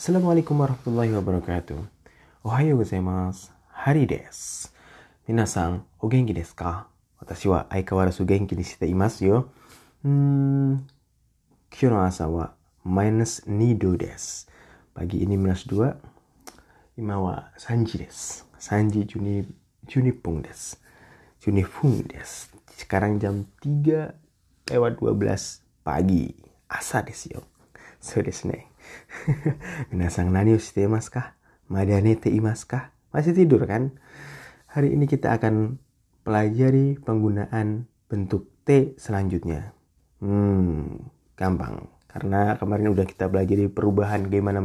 [0.00, 1.76] Assalamualaikum warahmatullahi wabarakatuh.
[2.40, 3.52] Ohayo gozaimasu.
[3.68, 4.72] Hari desu.
[5.28, 6.88] Minasan, o genki desu ka?
[7.20, 9.38] Watashi wa aikawarazu genki ni shite imasu yo.
[10.00, 10.88] Hmm,
[11.68, 12.48] kyo no asa wa
[12.80, 14.48] minus 2 desu.
[14.96, 15.92] Pagi ini minus 2.
[16.96, 18.48] Ima wa sanji desu.
[18.56, 19.44] Sanji juni
[19.84, 20.80] junipung desu.
[21.44, 22.48] Junifung desu.
[22.72, 24.16] Sekarang jam 3
[24.72, 26.32] lewat 12 pagi.
[26.72, 27.44] Asa desu yo.
[28.00, 28.69] So desu ne.
[29.90, 31.36] Minasang nani o shite imasu ka?
[31.70, 32.30] Madane te?
[33.10, 33.94] Masih tidur kan?
[34.70, 35.78] Hari ini kita akan
[36.22, 39.74] pelajari penggunaan bentuk T selanjutnya.
[40.22, 41.90] Hmm, gampang.
[42.10, 44.58] Karena kemarin udah kita pelajari perubahan gimana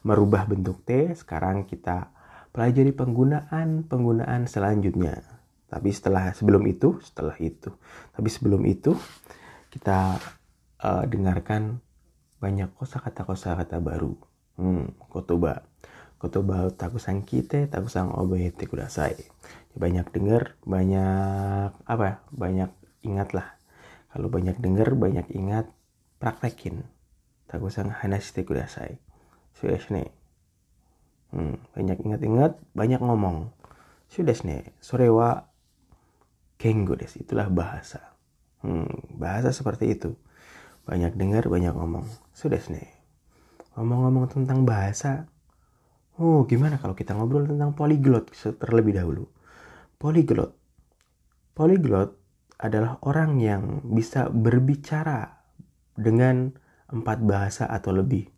[0.00, 1.12] merubah bentuk T.
[1.12, 2.08] Sekarang kita
[2.56, 5.20] pelajari penggunaan penggunaan selanjutnya.
[5.70, 7.70] Tapi setelah sebelum itu, setelah itu,
[8.10, 8.96] tapi sebelum itu
[9.70, 10.18] kita
[10.82, 11.78] uh, dengarkan
[12.40, 14.16] banyak kosakata kosakata baru.
[14.56, 15.68] Hmm, kotoba.
[16.16, 19.16] Kotoba takusan kite takusan obehete kudasai.
[19.76, 22.70] Banyak dengar banyak apa ya banyak
[23.04, 23.56] ingat lah.
[24.10, 25.68] Kalau banyak dengar banyak ingat
[26.16, 26.88] praktekin.
[27.46, 28.96] Takusan hanashite kudasai.
[29.52, 30.08] Sudah nih
[31.36, 33.52] hmm, banyak ingat-ingat banyak ngomong.
[34.08, 35.44] Sudah nih sore wa
[36.56, 38.16] kengo des itulah bahasa.
[38.60, 40.16] Hmm, bahasa seperti itu
[40.90, 42.02] banyak dengar banyak ngomong
[42.34, 42.90] sudah nih
[43.78, 45.30] ngomong-ngomong tentang bahasa
[46.20, 48.28] Oh, gimana kalau kita ngobrol tentang polyglot
[48.60, 49.24] terlebih dahulu?
[49.96, 50.52] Polyglot.
[51.56, 52.12] Polyglot
[52.60, 55.40] adalah orang yang bisa berbicara
[55.96, 56.52] dengan
[56.92, 58.28] empat bahasa atau lebih.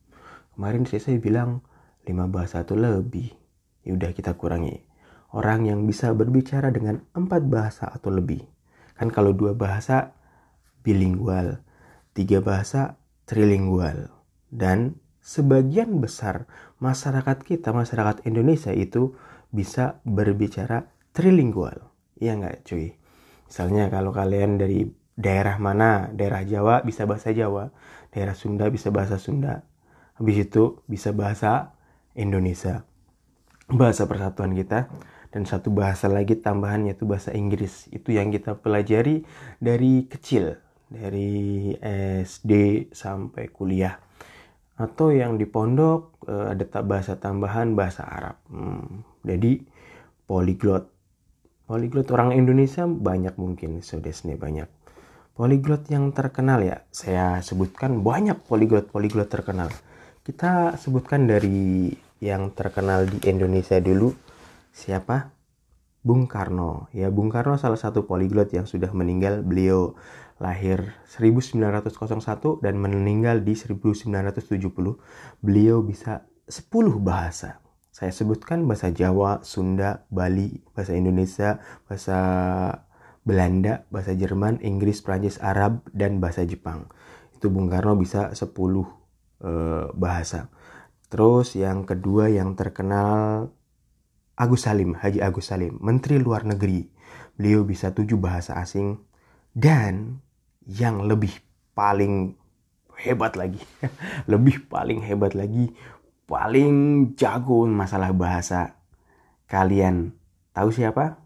[0.54, 1.66] Kemarin saya bilang
[2.06, 3.34] lima bahasa atau lebih.
[3.82, 4.86] Ya udah kita kurangi.
[5.34, 8.46] Orang yang bisa berbicara dengan empat bahasa atau lebih.
[8.94, 10.14] Kan kalau dua bahasa
[10.86, 11.58] bilingual,
[12.12, 14.12] tiga bahasa trilingual,
[14.52, 16.50] dan sebagian besar
[16.82, 19.16] masyarakat kita, masyarakat Indonesia itu
[19.52, 21.92] bisa berbicara trilingual.
[22.18, 22.96] Iya nggak cuy?
[23.48, 27.68] Misalnya kalau kalian dari daerah mana, daerah Jawa bisa bahasa Jawa,
[28.10, 29.64] daerah Sunda bisa bahasa Sunda,
[30.16, 31.76] habis itu bisa bahasa
[32.16, 32.84] Indonesia,
[33.68, 34.88] bahasa persatuan kita,
[35.32, 37.88] dan satu bahasa lagi tambahannya itu bahasa Inggris.
[37.92, 39.24] Itu yang kita pelajari
[39.60, 40.60] dari kecil,
[40.92, 41.72] dari
[42.22, 43.96] SD sampai kuliah
[44.76, 48.36] atau yang di pondok uh, ada bahasa tambahan bahasa Arab.
[48.48, 49.62] Hmm, jadi
[50.24, 50.88] polyglot.
[51.68, 54.66] Polyglot orang Indonesia banyak mungkin, sodesne banyak.
[55.32, 59.72] Polyglot yang terkenal ya, saya sebutkan banyak polyglot-polyglot terkenal.
[60.20, 61.88] Kita sebutkan dari
[62.20, 64.12] yang terkenal di Indonesia dulu.
[64.70, 65.32] Siapa?
[66.02, 66.90] Bung Karno.
[66.92, 69.40] Ya, Bung Karno salah satu polyglot yang sudah meninggal.
[69.40, 69.94] Beliau
[70.42, 71.86] lahir 1901
[72.58, 74.98] dan meninggal di 1970.
[75.38, 77.62] Beliau bisa 10 bahasa.
[77.94, 82.18] Saya sebutkan bahasa Jawa, Sunda, Bali, bahasa Indonesia, bahasa
[83.22, 86.90] Belanda, bahasa Jerman, Inggris, Prancis, Arab, dan bahasa Jepang.
[87.38, 88.84] Itu Bung Karno bisa 10 uh,
[89.94, 90.50] bahasa.
[91.06, 93.46] Terus yang kedua yang terkenal
[94.34, 96.88] Agus Salim, Haji Agus Salim, Menteri Luar Negeri.
[97.38, 98.98] Beliau bisa tujuh bahasa asing
[99.52, 100.24] dan
[100.68, 101.32] yang lebih
[101.72, 102.36] paling
[103.02, 103.60] hebat lagi,
[104.32, 105.72] lebih paling hebat lagi,
[106.28, 106.74] paling
[107.18, 108.78] jago masalah bahasa.
[109.50, 110.14] Kalian
[110.54, 111.18] tahu siapa?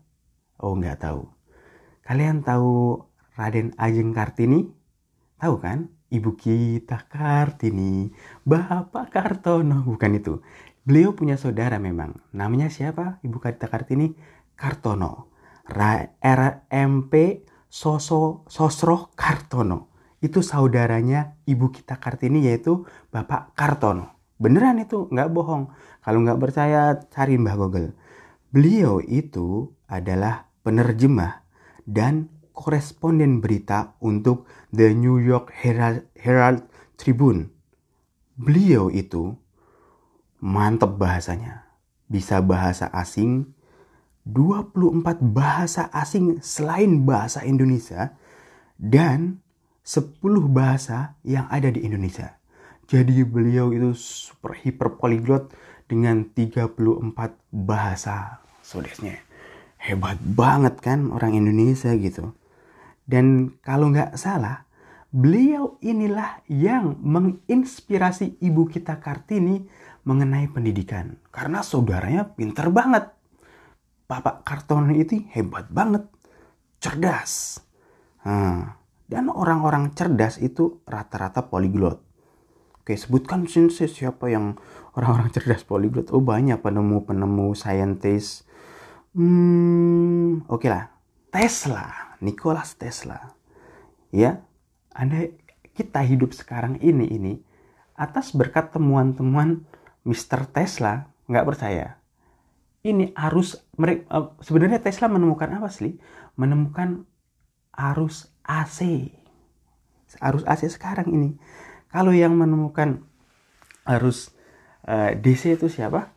[0.58, 1.28] Oh nggak tahu.
[2.06, 3.02] Kalian tahu
[3.36, 4.70] Raden Ajeng Kartini?
[5.36, 5.92] Tahu kan?
[6.06, 8.14] Ibu kita Kartini,
[8.46, 10.38] Bapak Kartono, bukan itu.
[10.86, 12.14] Beliau punya saudara memang.
[12.30, 13.18] Namanya siapa?
[13.26, 14.14] Ibu kita Kartini
[14.54, 15.34] Kartono.
[16.22, 17.12] RMP
[17.76, 19.92] Soso Sosro Kartono.
[20.24, 24.16] Itu saudaranya ibu kita Kartini yaitu Bapak Kartono.
[24.40, 25.68] Beneran itu, nggak bohong.
[26.00, 27.92] Kalau nggak percaya, cari Mbah Google.
[28.48, 31.44] Beliau itu adalah penerjemah
[31.84, 36.64] dan koresponden berita untuk The New York Herald, Herald
[36.96, 37.52] Tribune.
[38.40, 39.36] Beliau itu
[40.40, 41.68] mantep bahasanya.
[42.08, 43.52] Bisa bahasa asing,
[44.26, 48.18] 24 bahasa asing selain bahasa Indonesia,
[48.76, 49.40] dan
[49.86, 50.18] 10
[50.50, 52.36] bahasa yang ada di Indonesia.
[52.86, 55.50] Jadi beliau itu super hiper polyglot
[55.86, 56.74] dengan 34
[57.50, 59.22] bahasa sodesnya.
[59.78, 62.34] Hebat banget kan orang Indonesia gitu.
[63.06, 64.66] Dan kalau nggak salah,
[65.14, 69.62] beliau inilah yang menginspirasi ibu kita Kartini
[70.02, 71.18] mengenai pendidikan.
[71.30, 73.15] Karena saudaranya pinter banget.
[74.06, 76.06] Bapak Kartono itu hebat banget.
[76.78, 77.62] Cerdas.
[78.22, 82.02] Nah, dan orang-orang cerdas itu rata-rata poliglot.
[82.82, 84.54] Oke, sebutkan sensei siapa yang
[84.96, 88.48] orang-orang cerdas polyglot oh banyak penemu-penemu scientist
[89.12, 90.84] hmm oke okay lah
[91.28, 93.20] Tesla Nikola Tesla
[94.10, 94.40] ya
[94.96, 95.28] anda
[95.76, 97.34] kita hidup sekarang ini ini
[97.92, 99.68] atas berkat temuan-temuan
[100.08, 100.48] Mr.
[100.48, 102.00] Tesla nggak percaya
[102.86, 105.98] ini arus mereka eh, sebenarnya Tesla menemukan apa sih
[106.38, 107.02] menemukan
[107.74, 109.10] arus AC
[110.20, 111.30] arus AC sekarang ini.
[111.90, 113.02] Kalau yang menemukan
[113.86, 114.34] arus
[114.86, 116.12] uh, eh, DC itu siapa?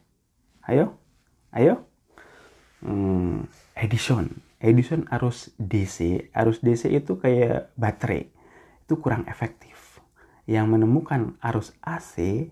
[0.65, 0.97] Ayo
[1.55, 1.87] ayo.
[2.85, 4.29] Hmm, Edison.
[4.59, 8.29] Edison arus DC arus DC itu kayak baterai.
[8.85, 10.03] Itu kurang efektif.
[10.49, 12.49] Yang menemukan arus AC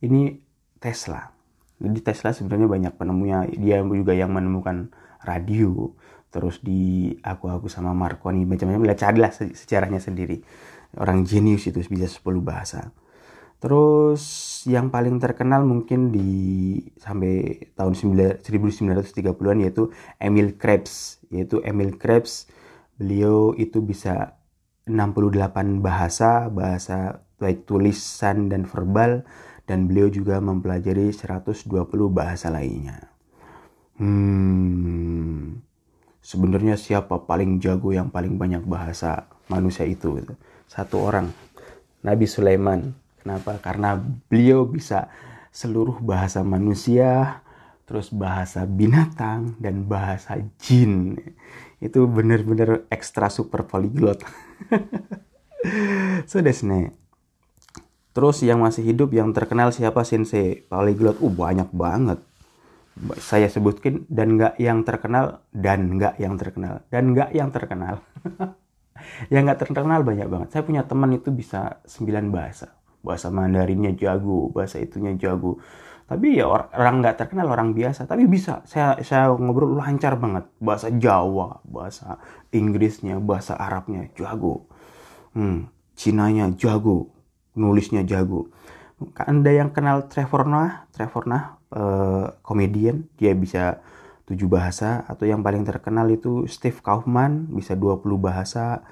[0.00, 0.22] ini
[0.78, 1.37] Tesla
[1.78, 3.46] jadi Tesla sebenarnya banyak penemunya.
[3.54, 4.90] Dia juga yang menemukan
[5.22, 5.94] radio
[6.28, 8.82] terus di aku aku sama Marconi macam-macam.
[8.84, 10.42] Lah carilah sejarahnya sendiri.
[10.98, 12.90] Orang jenius itu bisa 10 bahasa.
[13.58, 14.22] Terus
[14.70, 16.30] yang paling terkenal mungkin di
[16.98, 21.22] sampai tahun 1930-an yaitu Emil Krebs.
[21.30, 22.50] Yaitu Emil Krebs
[22.98, 24.38] beliau itu bisa
[24.90, 29.22] 68 bahasa bahasa baik tulisan dan verbal
[29.68, 31.68] dan beliau juga mempelajari 120
[32.08, 33.12] bahasa lainnya.
[34.00, 35.60] Hmm,
[36.24, 40.24] sebenarnya siapa paling jago yang paling banyak bahasa manusia itu?
[40.64, 41.28] Satu orang,
[42.00, 42.96] Nabi Sulaiman.
[43.20, 43.60] Kenapa?
[43.60, 44.00] Karena
[44.32, 45.12] beliau bisa
[45.52, 47.44] seluruh bahasa manusia,
[47.84, 51.20] terus bahasa binatang dan bahasa jin.
[51.76, 54.24] Itu benar-benar ekstra super polyglot.
[56.30, 57.07] so desne.
[58.18, 61.22] Terus yang masih hidup yang terkenal siapa Sensei Polyglot?
[61.22, 62.18] Uh banyak banget.
[63.22, 68.02] Saya sebutkan dan nggak yang terkenal dan nggak yang terkenal dan nggak yang terkenal.
[69.32, 70.48] yang nggak terkenal banyak banget.
[70.50, 72.74] Saya punya teman itu bisa 9 bahasa.
[73.06, 75.62] Bahasa Mandarinnya jago, bahasa itunya jago.
[76.10, 78.66] Tapi ya orang nggak terkenal orang biasa, tapi bisa.
[78.66, 80.50] Saya saya ngobrol lancar banget.
[80.58, 82.18] Bahasa Jawa, bahasa
[82.50, 84.66] Inggrisnya, bahasa Arabnya jago.
[85.38, 87.14] Hmm, Cinanya jago,
[87.54, 88.50] nulisnya jago.
[89.14, 91.58] Anda yang kenal Trevor Noah, Trevor Noah
[92.42, 93.78] komedian, uh, dia bisa
[94.28, 98.84] tujuh bahasa atau yang paling terkenal itu Steve Kaufman bisa 20 bahasa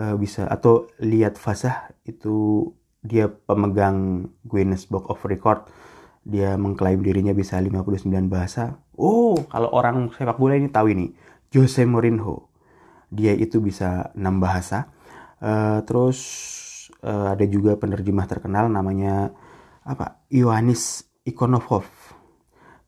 [0.00, 2.68] uh, bisa atau lihat Fasah itu
[3.04, 5.68] dia pemegang Guinness Book of Record.
[6.28, 8.80] Dia mengklaim dirinya bisa 59 bahasa.
[8.96, 11.12] Oh kalau orang sepak bola ini tahu ini
[11.52, 12.48] Jose Mourinho.
[13.08, 14.92] Dia itu bisa 6 bahasa.
[15.38, 16.18] Uh, terus
[17.02, 19.32] uh, ada juga penerjemah terkenal namanya
[19.82, 21.86] apa Ioannis Ikonovov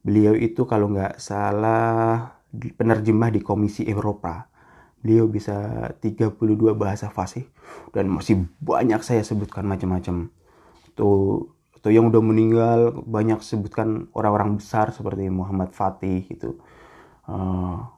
[0.01, 4.49] beliau itu kalau nggak salah penerjemah di Komisi Eropa.
[5.01, 6.37] Beliau bisa 32
[6.77, 7.49] bahasa fasih
[7.97, 10.29] dan masih banyak saya sebutkan macam-macam.
[10.93, 16.61] Tuh atau yang udah meninggal banyak sebutkan orang-orang besar seperti Muhammad Fatih itu
[17.25, 17.89] uh,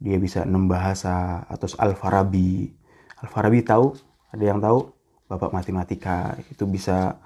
[0.00, 2.72] dia bisa enam bahasa atau Al Farabi
[3.20, 3.92] Al Farabi tahu?
[4.32, 4.88] Ada yang tahu
[5.28, 7.20] bapak matematika itu bisa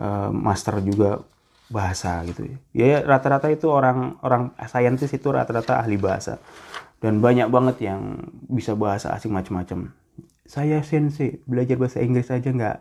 [0.00, 1.22] uh, master juga
[1.68, 2.56] bahasa gitu ya.
[2.72, 6.40] Ya rata-rata itu orang orang saintis itu rata-rata ahli bahasa
[7.04, 9.92] dan banyak banget yang bisa bahasa asing macam-macam.
[10.48, 12.78] Saya sensei belajar bahasa Inggris aja nggak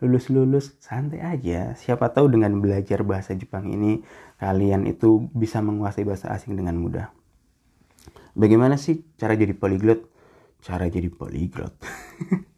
[0.00, 1.76] lulus-lulus santai aja.
[1.76, 4.00] Siapa tahu dengan belajar bahasa Jepang ini
[4.40, 7.12] kalian itu bisa menguasai bahasa asing dengan mudah.
[8.32, 10.00] Bagaimana sih cara jadi polyglot?
[10.64, 11.76] Cara jadi polyglot.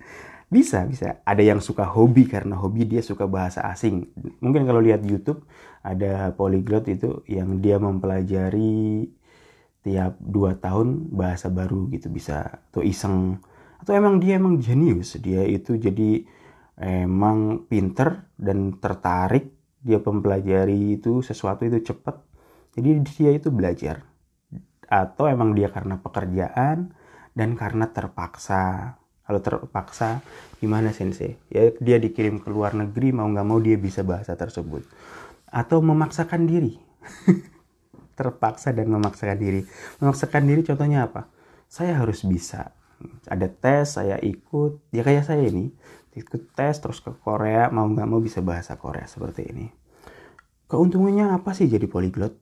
[0.52, 1.24] Bisa, bisa.
[1.24, 4.12] Ada yang suka hobi karena hobi dia suka bahasa asing.
[4.44, 5.48] Mungkin kalau lihat YouTube
[5.80, 9.08] ada polyglot itu yang dia mempelajari
[9.80, 13.40] tiap dua tahun bahasa baru gitu bisa atau iseng.
[13.80, 15.16] Atau emang dia emang jenius.
[15.24, 16.28] Dia itu jadi
[16.76, 19.56] emang pinter dan tertarik.
[19.80, 22.20] Dia mempelajari itu sesuatu itu cepat.
[22.76, 24.04] Jadi dia itu belajar.
[24.84, 26.92] Atau emang dia karena pekerjaan
[27.32, 29.00] dan karena terpaksa
[29.32, 30.20] kalau terpaksa
[30.60, 31.40] gimana sensei?
[31.48, 34.84] Ya dia dikirim ke luar negeri mau nggak mau dia bisa bahasa tersebut.
[35.48, 36.76] Atau memaksakan diri.
[38.20, 39.64] Terpaksa dan memaksakan diri.
[40.04, 41.32] Memaksakan diri contohnya apa?
[41.64, 42.76] Saya harus bisa.
[43.24, 44.92] Ada tes saya ikut.
[44.92, 45.72] Ya kayak saya ini.
[46.12, 49.72] Ikut tes terus ke Korea mau nggak mau bisa bahasa Korea seperti ini.
[50.68, 52.36] Keuntungannya apa sih jadi polyglot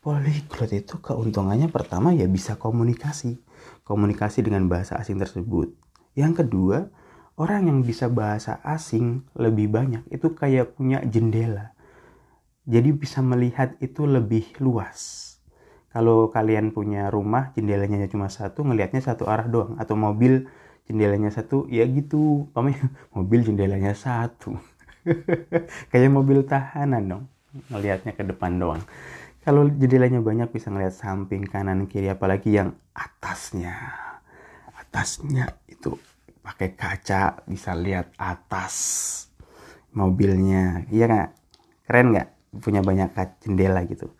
[0.00, 3.36] polyglot itu keuntungannya pertama ya bisa komunikasi.
[3.84, 5.85] Komunikasi dengan bahasa asing tersebut
[6.16, 6.88] yang kedua,
[7.36, 11.76] orang yang bisa bahasa asing lebih banyak itu kayak punya jendela.
[12.66, 15.22] Jadi bisa melihat itu lebih luas.
[15.94, 19.78] Kalau kalian punya rumah jendelanya cuma satu, ngelihatnya satu arah doang.
[19.78, 20.50] Atau mobil
[20.90, 22.50] jendelanya satu, ya gitu.
[22.50, 24.58] Pamanya mobil jendelanya satu.
[25.90, 27.24] kayak mobil tahanan dong
[27.70, 28.82] ngelihatnya ke depan doang
[29.46, 33.94] kalau jendelanya banyak bisa ngelihat samping kanan kiri apalagi yang atasnya
[34.96, 35.92] atasnya itu
[36.40, 38.72] pakai kaca bisa lihat atas
[39.92, 40.88] mobilnya.
[40.88, 41.30] Iya nggak?
[41.84, 42.28] Keren nggak?
[42.64, 43.12] Punya banyak
[43.44, 44.16] jendela gitu.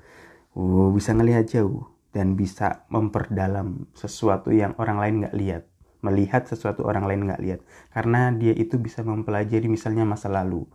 [0.53, 5.63] Uh, bisa ngelihat jauh dan bisa memperdalam sesuatu yang orang lain nggak lihat.
[6.05, 7.61] Melihat sesuatu orang lain nggak lihat.
[7.89, 10.69] Karena dia itu bisa mempelajari misalnya masa lalu.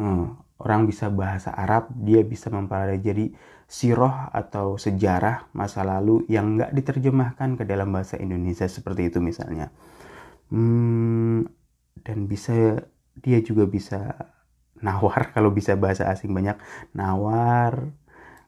[0.00, 6.70] Hmm, orang bisa bahasa Arab dia bisa mempelajari siroh atau sejarah masa lalu yang nggak
[6.70, 9.74] diterjemahkan ke dalam bahasa Indonesia seperti itu misalnya.
[10.54, 11.42] Hmm,
[12.06, 12.78] dan bisa
[13.18, 14.14] dia juga bisa
[14.78, 16.54] nawar kalau bisa bahasa asing banyak
[16.94, 17.90] nawar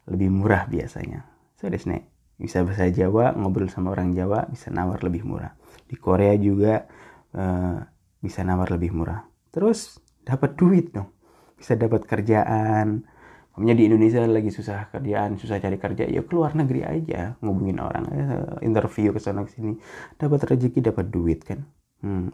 [0.07, 1.27] lebih murah biasanya.
[1.59, 1.67] So
[2.39, 5.59] bisa bahasa Jawa ngobrol sama orang Jawa bisa nawar lebih murah.
[5.91, 6.87] Di Korea juga
[7.35, 7.83] uh,
[8.23, 9.27] bisa nawar lebih murah.
[9.51, 11.11] Terus dapat duit dong.
[11.59, 13.03] Bisa dapat kerjaan
[13.59, 18.07] Pokoknya di Indonesia lagi susah kerjaan, susah cari kerja, ya keluar negeri aja ngubungin orang,
[18.15, 19.75] eh, interview ke sana sini,
[20.15, 21.67] dapat rezeki, dapat duit kan.
[21.99, 22.31] Hmm.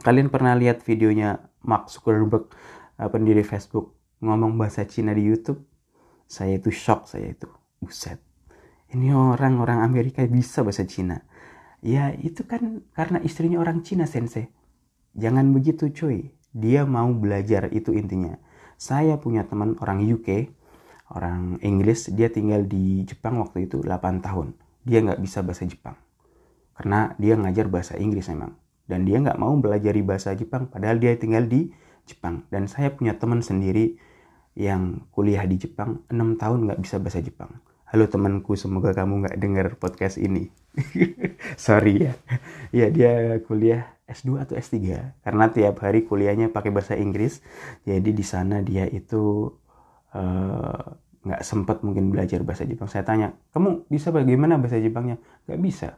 [0.00, 2.48] Kalian pernah lihat videonya Mark Zuckerberg,
[2.96, 3.92] eh, pendiri Facebook,
[4.24, 5.60] ngomong bahasa Cina di YouTube?
[6.24, 7.52] Saya itu shock, saya itu,
[7.84, 8.16] buset.
[8.88, 11.28] Ini orang-orang Amerika bisa bahasa Cina.
[11.84, 14.48] Ya itu kan karena istrinya orang Cina sensei.
[15.12, 16.32] Jangan begitu cuy.
[16.56, 18.40] Dia mau belajar itu intinya.
[18.78, 20.54] Saya punya teman orang UK,
[21.10, 24.54] orang Inggris, dia tinggal di Jepang waktu itu 8 tahun.
[24.86, 25.98] Dia nggak bisa bahasa Jepang.
[26.78, 28.54] Karena dia ngajar bahasa Inggris memang.
[28.86, 31.74] Dan dia nggak mau belajar bahasa Jepang, padahal dia tinggal di
[32.06, 32.46] Jepang.
[32.54, 33.98] Dan saya punya teman sendiri
[34.54, 37.58] yang kuliah di Jepang 6 tahun nggak bisa bahasa Jepang.
[37.82, 40.54] Halo temanku, semoga kamu nggak dengar podcast ini.
[41.68, 42.12] Sorry ya.
[42.70, 44.76] Ya dia kuliah S2 atau S3
[45.20, 47.44] karena tiap hari kuliahnya pakai bahasa Inggris.
[47.84, 49.52] Jadi di sana dia itu
[50.16, 50.84] eh,
[51.28, 52.88] nggak uh, sempat mungkin belajar bahasa Jepang.
[52.88, 55.20] Saya tanya, kamu bisa bagaimana bahasa Jepangnya?
[55.44, 55.88] Nggak bisa.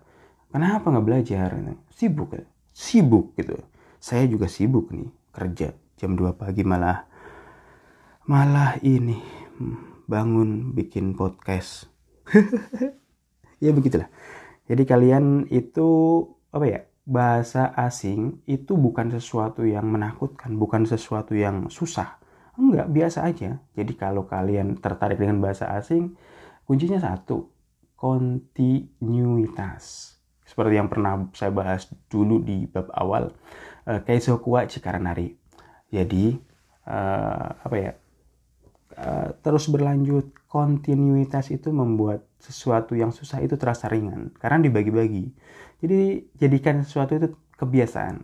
[0.50, 1.54] Kenapa nggak belajar?
[1.94, 2.34] Sibuk,
[2.75, 3.54] sibuk gitu.
[4.02, 7.06] Saya juga sibuk nih kerja jam 2 pagi malah
[8.26, 9.20] malah ini
[9.60, 11.87] hmm, bangun bikin podcast.
[13.62, 14.10] ya begitulah.
[14.70, 15.88] Jadi kalian itu
[16.54, 16.80] apa ya?
[17.10, 22.22] Bahasa asing itu bukan sesuatu yang menakutkan, bukan sesuatu yang susah.
[22.54, 23.58] Enggak, biasa aja.
[23.74, 26.14] Jadi kalau kalian tertarik dengan bahasa asing,
[26.62, 27.50] kuncinya satu,
[27.98, 30.14] kontinuitas.
[30.46, 33.34] Seperti yang pernah saya bahas dulu di bab awal,
[33.90, 35.34] uh, Keisokuwa Cikaranari.
[35.90, 36.38] Jadi,
[36.86, 37.90] uh, apa ya,
[39.00, 44.37] Eh, terus berlanjut kontinuitas itu membuat sesuatu yang susah itu terasa ringan.
[44.37, 45.25] Karena dibagi-bagi.
[45.80, 48.21] Jadi jadikan sesuatu itu kebiasaan.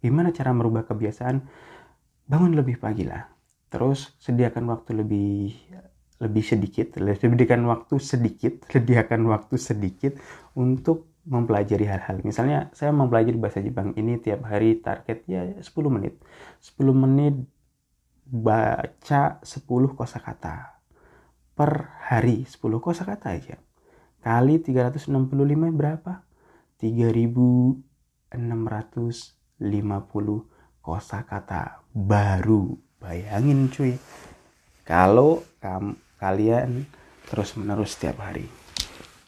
[0.00, 1.36] Gimana cara merubah kebiasaan?
[2.24, 3.28] Bangun lebih pagi lah.
[3.68, 5.52] Terus sediakan waktu lebih
[6.22, 10.12] lebih sedikit sediakan waktu sedikit sediakan waktu sedikit
[10.56, 12.22] untuk mempelajari hal-hal.
[12.24, 16.16] Misalnya saya mempelajari bahasa Jepang ini tiap hari targetnya 10 menit.
[16.64, 17.34] 10 menit
[18.32, 20.80] baca 10 kosakata.
[21.52, 21.72] Per
[22.08, 23.60] hari 10 kosakata aja
[24.22, 25.10] kali 365
[25.74, 26.22] berapa?
[26.78, 27.82] 3650
[30.82, 32.78] kosakata baru.
[33.02, 33.98] Bayangin cuy.
[34.86, 36.86] Kalau kam kalian
[37.26, 38.46] terus menerus setiap hari.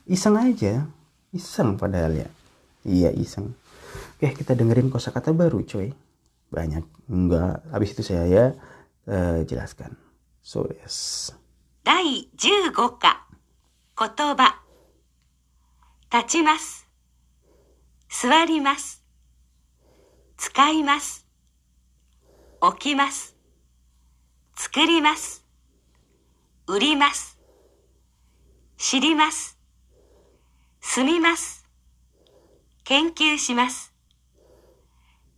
[0.06, 0.86] Iseng aja.
[1.34, 2.28] Iseng padahal ya.
[2.86, 3.54] Iya iseng.
[4.14, 5.90] Oke kita dengerin kosakata baru cuy.
[6.54, 7.10] Banyak.
[7.10, 7.66] Enggak.
[7.70, 8.46] Habis itu saya ya
[9.06, 9.96] uh,
[10.42, 11.38] そうです。
[11.82, 13.26] 第15課、
[13.98, 14.62] 言葉。
[16.12, 16.88] 立ちます。
[18.08, 19.02] 座ります。
[20.36, 21.26] 使います。
[22.78, 23.36] 起きます。
[24.56, 25.44] 作ります。
[26.66, 27.38] 売ります。
[28.76, 29.58] 知ります。
[30.80, 31.66] 住みます。
[32.84, 33.92] 研究します。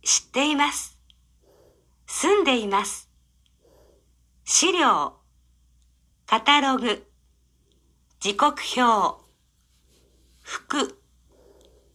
[0.03, 0.97] 知っています。
[2.05, 3.06] 住んでいます。
[4.49, 5.13] 資料、
[6.25, 7.05] カタログ、
[8.21, 9.21] 時刻表、
[10.41, 10.97] 服、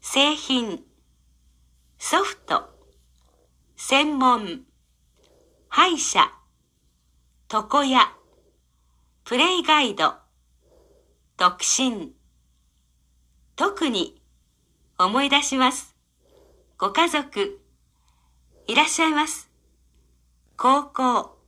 [0.02, 0.84] 製品、
[1.96, 2.68] ソフト、
[3.76, 4.64] 専門、
[5.70, 6.30] 歯医者、
[7.50, 8.12] 床屋、
[9.24, 10.12] プレイガイド、
[11.38, 12.12] 独身、
[13.56, 14.20] 特に
[14.98, 15.96] 思い出します。
[16.76, 17.62] ご家族、
[18.66, 19.50] いらっしゃいます。
[20.58, 21.41] 高校、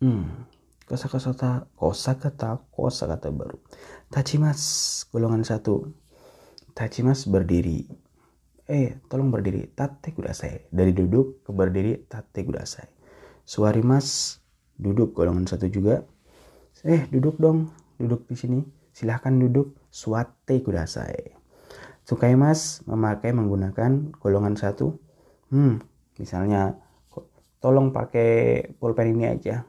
[0.00, 0.48] Hmm,
[0.88, 3.60] kosakata, kosakata, kosakata baru.
[4.08, 5.92] Tachimas, golongan satu.
[6.72, 7.84] Tachimas berdiri.
[8.64, 9.68] Eh, tolong berdiri.
[9.76, 10.72] Tate kudasai.
[10.72, 12.88] Dari duduk ke berdiri, tate kudasai.
[13.44, 14.40] Suarimas,
[14.80, 16.00] duduk golongan satu juga.
[16.80, 17.68] Eh, duduk dong.
[18.00, 18.64] Duduk di sini.
[18.96, 19.76] Silahkan duduk.
[19.92, 20.64] Suate.
[22.08, 24.96] Sukai mas memakai menggunakan golongan satu.
[25.52, 25.84] Hmm,
[26.16, 26.80] misalnya
[27.60, 29.68] tolong pakai pulpen ini aja.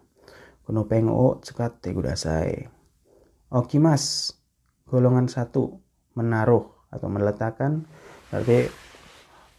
[0.71, 2.63] Kono pengo tsukate kudasai.
[3.51, 4.31] Oke mas,
[4.87, 5.83] golongan satu
[6.15, 7.83] menaruh atau meletakkan
[8.31, 8.71] berarti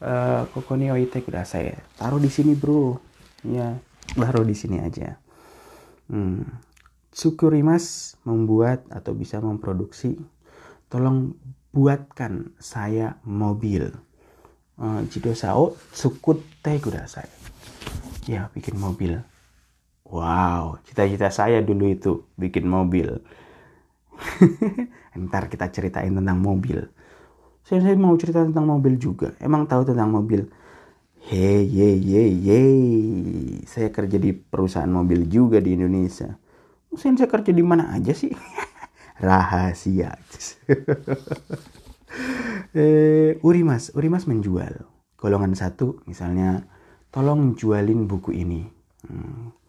[0.00, 1.76] uh, kokoni oite kudasai.
[2.00, 2.96] Taruh di sini bro.
[3.44, 3.76] Ya,
[4.16, 5.20] taruh di sini aja.
[6.08, 6.48] Hmm.
[7.12, 10.16] Tsukurimas membuat atau bisa memproduksi.
[10.88, 11.36] Tolong
[11.76, 13.92] buatkan saya mobil.
[14.80, 17.28] Uh, jido sao tsukute kudasai.
[18.24, 19.20] Ya, bikin mobil.
[20.12, 23.08] Wow, cita-cita saya dulu itu bikin mobil.
[25.16, 26.84] Ntar kita ceritain tentang mobil.
[27.64, 29.32] Saya, saya mau cerita tentang mobil juga.
[29.40, 30.52] Emang tahu tentang mobil?
[31.32, 32.60] Hey, ye, ye, ye.
[33.64, 36.36] Saya kerja di perusahaan mobil juga di Indonesia.
[36.92, 38.36] Saya, saya kerja di mana aja sih?
[39.24, 40.12] Rahasia.
[42.76, 44.76] eh, Urimas, Urimas menjual.
[45.16, 46.68] Golongan satu, misalnya,
[47.08, 48.68] tolong jualin buku ini.
[49.08, 49.61] Hmm.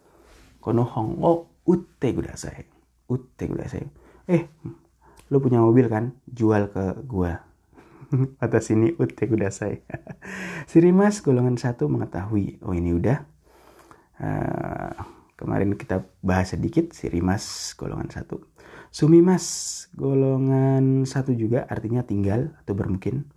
[0.64, 2.64] Kono hong oh utte kudasai.
[3.12, 3.84] Utte kudasai.
[4.32, 4.48] Eh,
[5.28, 6.16] lu punya mobil kan?
[6.24, 7.36] Jual ke gua.
[8.44, 9.84] Atas sini utte kudasai.
[10.72, 12.64] Sirimas golongan satu mengetahui.
[12.64, 13.28] Oh ini udah.
[14.24, 14.96] Uh,
[15.36, 18.40] kemarin kita bahas sedikit Sirimas golongan satu.
[18.94, 19.46] Sumimas
[19.98, 23.28] golongan satu juga artinya tinggal atau bermukim.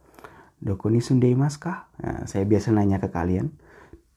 [0.63, 1.89] Dokoni sundeimas kah?
[1.97, 3.51] Nah, saya biasa nanya ke kalian.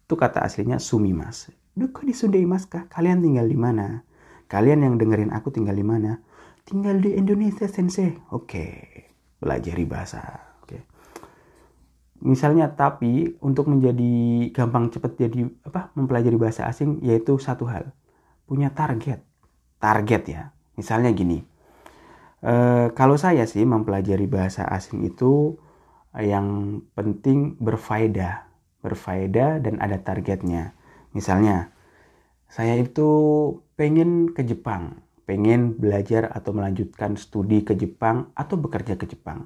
[0.04, 1.48] Itu kata aslinya sumimas.
[1.80, 2.92] Dokoni sundeimas kah?
[2.92, 4.04] Kalian tinggal di mana?
[4.52, 6.20] Kalian yang dengerin aku tinggal di mana?
[6.68, 8.20] Tinggal di Indonesia sensei.
[8.36, 8.92] Oke,
[9.40, 10.22] belajar bahasa.
[10.60, 10.84] Oke.
[12.20, 14.12] Misalnya tapi untuk menjadi
[14.52, 17.96] gampang cepat jadi apa mempelajari bahasa asing yaitu satu hal
[18.50, 19.22] punya target
[19.78, 21.46] target ya misalnya gini
[22.42, 22.54] e,
[22.98, 25.54] kalau saya sih mempelajari bahasa asing itu
[26.18, 28.50] yang penting berfaedah
[28.82, 30.74] berfaedah dan ada targetnya
[31.14, 31.70] misalnya
[32.50, 33.10] saya itu
[33.78, 39.46] pengen ke Jepang pengen belajar atau melanjutkan studi ke Jepang atau bekerja ke Jepang.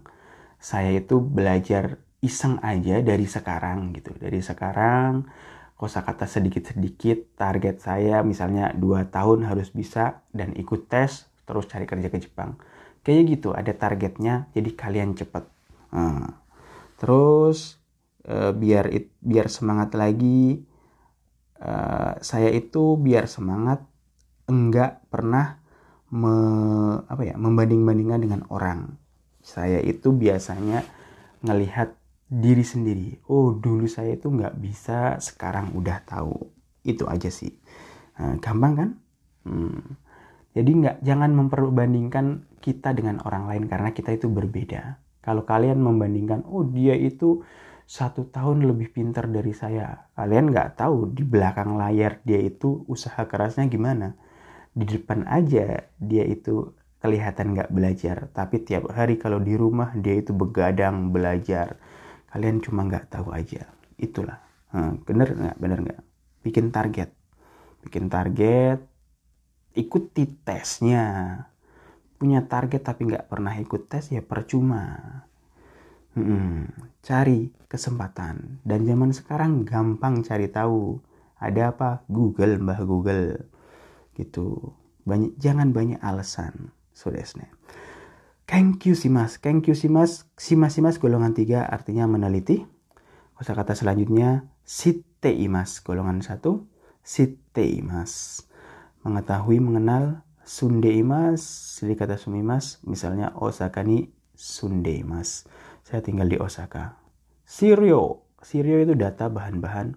[0.56, 4.16] Saya itu belajar iseng aja dari sekarang gitu.
[4.16, 5.28] Dari sekarang
[5.76, 12.08] kosakata sedikit-sedikit target saya misalnya dua tahun harus bisa dan ikut tes terus cari kerja
[12.08, 12.56] ke Jepang.
[13.04, 15.44] Kayak gitu ada targetnya jadi kalian cepet
[15.92, 16.40] nah,
[16.96, 17.76] terus
[18.32, 18.88] uh, biar
[19.20, 20.64] biar semangat lagi
[21.64, 23.82] uh, saya itu biar semangat
[24.52, 25.64] enggak pernah
[26.14, 26.36] me,
[27.08, 29.00] apa ya membanding-bandingkan dengan orang
[29.44, 30.86] saya itu biasanya
[31.44, 31.96] ngelihat
[32.32, 33.08] diri sendiri.
[33.28, 36.34] Oh dulu saya itu nggak bisa, sekarang udah tahu.
[36.84, 37.52] Itu aja sih.
[38.18, 38.90] Nah, gampang kan?
[39.44, 40.00] Hmm.
[40.54, 42.26] Jadi nggak jangan memperbandingkan
[42.64, 45.02] kita dengan orang lain karena kita itu berbeda.
[45.24, 47.44] Kalau kalian membandingkan, oh dia itu
[47.84, 50.10] satu tahun lebih pintar dari saya.
[50.16, 54.16] Kalian nggak tahu di belakang layar dia itu usaha kerasnya gimana.
[54.74, 58.18] Di depan aja dia itu kelihatan nggak belajar.
[58.32, 61.78] Tapi tiap hari kalau di rumah dia itu begadang belajar.
[62.32, 63.70] Kalian cuma nggak tahu aja.
[64.00, 64.40] Itulah.
[64.74, 65.56] Hmm, bener nggak?
[65.60, 66.02] Bener nggak?
[66.42, 67.14] Bikin target.
[67.86, 68.80] Bikin target
[69.74, 71.38] ikuti tesnya.
[72.18, 75.28] Punya target tapi nggak pernah ikut tes ya percuma
[76.18, 81.02] hmm, cari kesempatan dan zaman sekarang gampang cari tahu
[81.38, 83.50] ada apa Google mbah Google
[84.16, 87.50] gitu banyak jangan banyak alasan sudesne
[88.44, 89.40] Thank you simas.
[89.40, 90.28] Thank you simas.
[90.36, 92.68] Simas simas golongan tiga artinya meneliti.
[93.40, 96.68] Kosa kata selanjutnya site imas golongan satu.
[97.08, 98.44] Site imas.
[99.08, 100.28] Mengetahui, mengenal.
[100.44, 101.42] Sunde imas.
[101.80, 102.84] Jadi kata sumimas.
[102.84, 105.48] Misalnya Osaka ni sunde imas.
[105.94, 106.98] Saya tinggal di Osaka.
[107.46, 108.26] Sirio.
[108.42, 109.94] Sirio itu data bahan-bahan.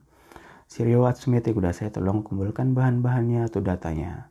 [0.69, 4.29] Sirio Watsumete udah saya tolong kumpulkan bahan-bahannya atau datanya.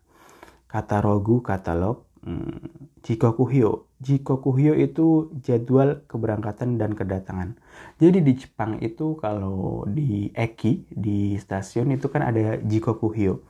[0.69, 2.05] Kata rogu, katalog.
[2.21, 2.69] Hmm,
[3.01, 7.57] Jikokuhyo Jikokuhyo itu jadwal keberangkatan dan kedatangan.
[7.97, 13.41] Jadi di Jepang itu kalau di Eki di stasiun itu kan ada Jikokuhyo.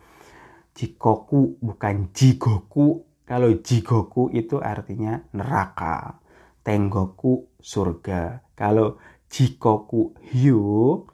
[0.72, 3.04] Jikoku bukan Jigoku.
[3.28, 6.24] Kalau Jigoku itu artinya neraka.
[6.66, 8.42] Tenggoku surga.
[8.58, 8.98] Kalau
[9.30, 11.06] Jikoku Hyo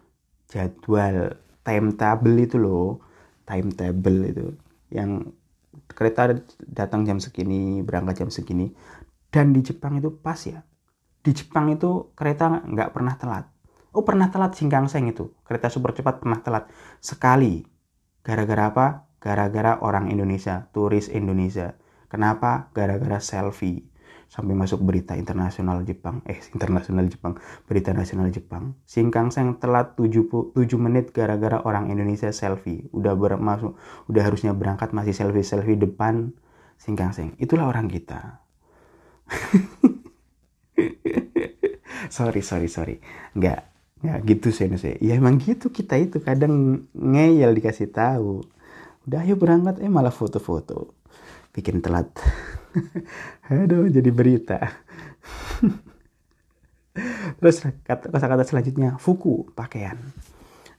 [0.47, 1.35] jadwal
[1.67, 3.03] timetable itu loh.
[3.43, 4.45] Timetable itu
[4.87, 5.27] yang
[5.91, 6.31] kereta
[6.63, 8.71] datang jam segini, berangkat jam segini
[9.27, 10.63] dan di Jepang itu pas ya
[11.19, 13.51] di Jepang itu kereta nggak pernah telat
[13.91, 15.35] Oh pernah telat Singkangseng itu.
[15.43, 16.71] Kereta super cepat pernah telat.
[17.03, 17.67] Sekali.
[18.23, 18.87] Gara-gara apa?
[19.19, 20.71] Gara-gara orang Indonesia.
[20.71, 21.75] Turis Indonesia.
[22.07, 22.71] Kenapa?
[22.71, 23.90] Gara-gara selfie.
[24.31, 26.23] Sampai masuk berita internasional Jepang.
[26.23, 27.35] Eh internasional Jepang.
[27.67, 28.79] Berita nasional Jepang.
[28.87, 32.87] Singkangseng telat 7, 7 menit gara-gara orang Indonesia selfie.
[32.95, 33.75] Udah bermasuk,
[34.07, 36.31] udah harusnya berangkat masih selfie-selfie depan
[36.79, 37.35] Singkangseng.
[37.43, 38.39] Itulah orang kita.
[42.11, 42.95] sorry sorry sorry
[43.37, 43.61] nggak
[44.01, 48.43] nggak gitu sensei ya emang gitu kita itu kadang ngeyel dikasih tahu
[49.07, 50.93] udah ayo berangkat eh malah foto-foto
[51.51, 52.07] bikin telat.
[53.51, 54.59] Aduh jadi berita.
[57.39, 59.99] Terus kata-kata selanjutnya fuku pakaian.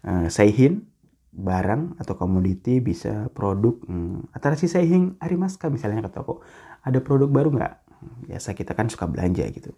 [0.02, 0.88] Uh, seihin
[1.32, 6.44] barang atau komoditi bisa produk hmm, si seihin arimaska misalnya ke toko
[6.84, 7.74] ada produk baru nggak?
[8.28, 9.72] Biasa kita kan suka belanja gitu.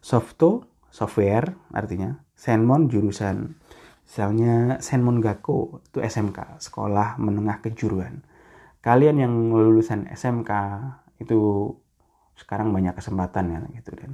[0.00, 3.54] Softo software artinya senmon jurusan.
[4.02, 8.26] Misalnya senmon gako itu SMK sekolah menengah kejuruan
[8.80, 10.50] kalian yang lulusan SMK
[11.20, 11.72] itu
[12.36, 14.12] sekarang banyak kesempatan ya gitu dan.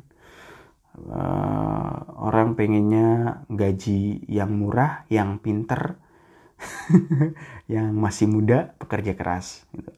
[0.96, 6.00] Uh, orang pengennya gaji yang murah yang pinter
[7.72, 9.92] yang masih muda pekerja keras gitu.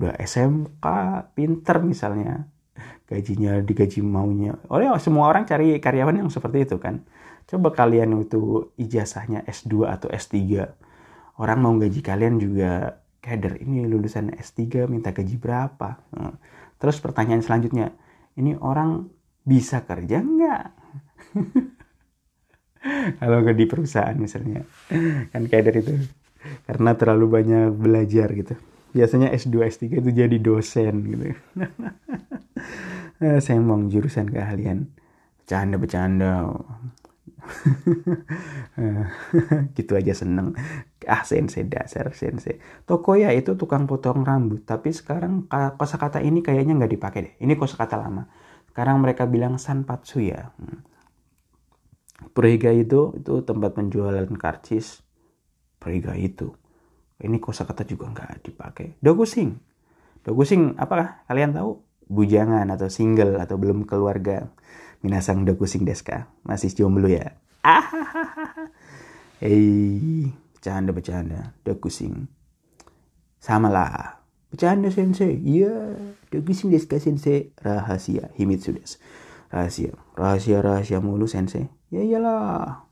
[0.00, 0.86] udah SMK
[1.36, 2.48] pinter misalnya
[3.04, 4.56] gajinya digaji maunya.
[4.72, 7.04] Oleh semua orang cari karyawan yang seperti itu kan.
[7.44, 10.38] Coba kalian itu ijazahnya S2 atau S3
[11.40, 16.00] orang mau gaji kalian juga kader ini lulusan S3 minta gaji berapa?
[16.80, 17.92] Terus pertanyaan selanjutnya
[18.40, 19.12] ini orang
[19.44, 20.64] bisa kerja nggak?
[23.20, 24.64] Kalau nggak di perusahaan misalnya
[25.28, 25.92] kan kader itu
[26.64, 28.56] karena terlalu banyak belajar gitu.
[28.96, 31.24] Biasanya S2 S3 itu jadi dosen gitu.
[33.44, 34.88] Saya mau jurusan keahlian.
[35.44, 36.32] Bercanda bercanda
[39.76, 40.54] gitu aja seneng
[41.08, 42.60] ah sensei dasar sensei.
[42.84, 47.34] Toko ya itu tukang potong rambut tapi sekarang kosakata ini kayaknya nggak dipakai deh.
[47.40, 48.28] Ini kosakata lama.
[48.68, 50.52] Sekarang mereka bilang sanpatsu ya.
[50.56, 50.84] Hmm.
[52.36, 55.00] Periga itu itu tempat penjualan karcis.
[55.80, 56.52] Periga itu.
[57.20, 59.00] Ini kosakata juga nggak dipakai.
[59.00, 59.70] Dogusing
[60.24, 61.80] dogusing apa kalian tahu?
[62.10, 64.50] Bujangan atau single atau belum keluarga.
[65.00, 66.26] Minasang kusing deska.
[66.42, 67.38] Masih jomblo ya.
[69.40, 70.28] Hei,
[70.60, 71.56] bercanda bercanda.
[71.80, 72.28] kusing.
[73.40, 74.20] Sama lah.
[74.52, 75.40] Bercanda sensei.
[75.40, 75.96] Iya,
[76.28, 77.56] kusing deska sensei.
[77.64, 78.28] Rahasia.
[78.36, 79.00] Himitsu des.
[79.48, 79.96] Rahasia.
[80.20, 81.72] Rahasia-rahasia mulu sensei.
[81.88, 82.84] Ya iyalah.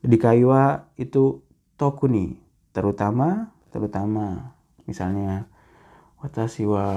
[0.00, 1.44] Di Kaiwa itu
[1.76, 2.40] toku nih.
[2.72, 4.56] Terutama, terutama
[4.88, 5.52] misalnya
[6.24, 6.88] watashi wa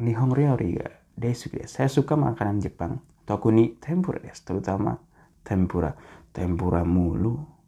[0.00, 0.88] Nihon Ryori ga
[1.20, 1.84] desu desu.
[1.84, 3.04] Saya suka makanan Jepang.
[3.28, 4.40] Tokuni tempura desu.
[4.56, 4.96] Terutama
[5.44, 5.92] tempura.
[6.32, 7.59] Tempura mulu.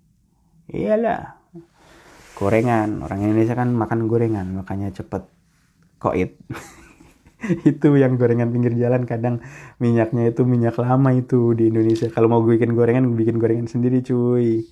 [0.70, 1.40] Iyalah.
[2.38, 3.02] Gorengan.
[3.02, 4.46] Orang Indonesia kan makan gorengan.
[4.54, 5.26] Makanya cepet
[5.98, 6.38] koit.
[7.70, 9.42] itu yang gorengan pinggir jalan kadang
[9.82, 12.06] minyaknya itu minyak lama itu di Indonesia.
[12.12, 14.62] Kalau mau bikin gorengan, bikin gorengan sendiri cuy.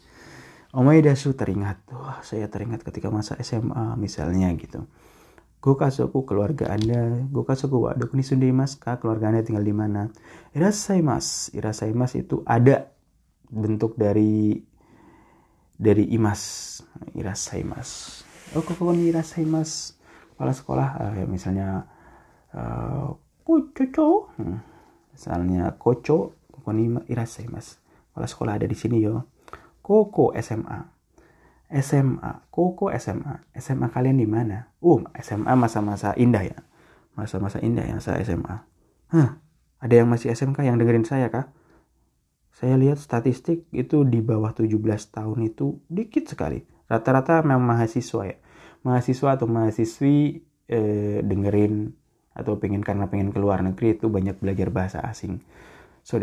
[0.70, 1.82] Omaedasu teringat.
[1.90, 4.86] Wah, saya teringat ketika masa SMA misalnya gitu
[5.60, 10.08] Gokasoku keluarga Anda, Gokasoku wa dokuni mas kah keluarga Anda tinggal di mana?
[10.56, 12.88] Irasaimas, irasaimas itu ada
[13.52, 14.56] bentuk dari
[15.80, 16.76] dari imas,
[17.16, 18.20] irasaimas.
[18.52, 19.96] Oh, kok ini irasaimas?
[20.36, 21.88] Kepala sekolah, uh, ya misalnya
[22.52, 24.58] uh, koco, hmm.
[25.16, 27.80] misalnya koco, kokoni irasaimas.
[28.12, 29.24] Kepala sekolah ada di sini yo.
[29.80, 31.00] Koko SMA
[31.70, 33.46] SMA, Koko SMA.
[33.54, 34.74] SMA kalian di mana?
[34.82, 36.58] Uh, SMA masa-masa indah ya.
[37.14, 38.66] Masa-masa indah ya saya SMA.
[39.14, 39.38] Hah,
[39.78, 41.46] ada yang masih SMK yang dengerin saya kah?
[42.60, 44.76] Saya lihat statistik itu di bawah 17
[45.08, 46.60] tahun itu dikit sekali.
[46.86, 48.36] Rata-rata memang mahasiswa ya.
[48.84, 51.96] Mahasiswa atau mahasiswi eh, dengerin
[52.36, 55.40] atau pengen karena pengen keluar negeri itu banyak belajar bahasa asing.
[56.04, 56.20] So.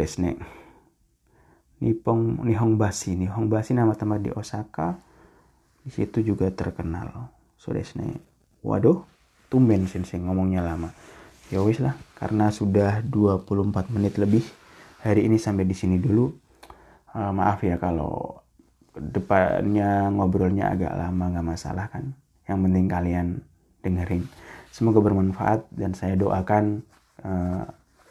[1.77, 4.97] Nippon Nihong Bashi, Nihong Bashi nama tempat di Osaka
[5.87, 8.19] di situ juga terkenal so desne
[8.59, 9.07] waduh
[9.47, 10.91] tumben sensei ngomongnya lama
[11.47, 14.43] ya wis lah karena sudah 24 menit lebih
[15.07, 16.27] hari ini sampai di sini dulu
[17.15, 18.43] uh, maaf ya kalau
[18.97, 22.11] depannya ngobrolnya agak lama nggak masalah kan
[22.49, 23.27] yang penting kalian
[23.85, 24.27] dengerin
[24.73, 26.83] semoga bermanfaat dan saya doakan
[27.23, 27.63] uh,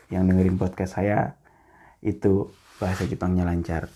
[0.09, 1.37] yang dengerin podcast saya
[2.01, 2.49] itu
[2.81, 3.93] bahasa Jepangnya lancar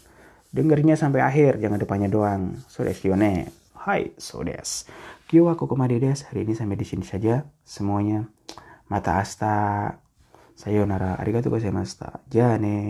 [0.51, 4.85] dengernya sampai akhir jangan depannya doang so desione Hai, so des.
[5.25, 6.21] Kyo wa kokomade des.
[6.29, 8.29] Hari ini sampai di sini saja semuanya.
[8.93, 9.97] Mata asta.
[10.53, 11.17] Sayonara.
[11.17, 12.21] Arigatou gozaimashita.
[12.29, 12.85] Ja ne.